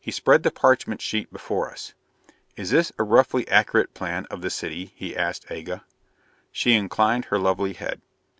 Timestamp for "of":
4.28-4.40